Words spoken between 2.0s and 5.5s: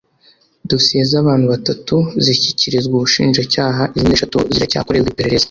zishyikirizwa ubushinjacyaha izindi eshatu ziracyakorerwa iperereza;